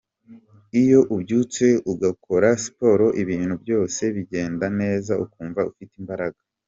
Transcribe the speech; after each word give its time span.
Iyo 0.81 0.99
ubyutse 1.13 1.65
ugakora 1.91 2.49
siporo, 2.63 3.07
ibintu 3.21 3.55
byose 3.63 4.01
bigenda 4.15 4.65
neza 4.79 5.11
ukumva 5.23 5.59
ufite 5.71 5.93
imbaraga. 6.01 6.39